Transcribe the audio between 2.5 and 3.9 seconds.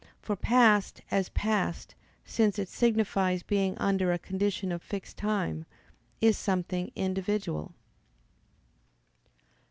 it signifies being